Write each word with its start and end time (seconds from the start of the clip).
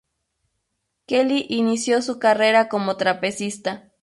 Kelly 1.05 1.45
inició 1.49 2.01
su 2.01 2.17
carrera 2.17 2.69
como 2.69 2.97
trapecista. 2.97 3.91